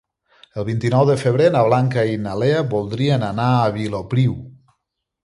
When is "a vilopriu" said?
3.59-4.35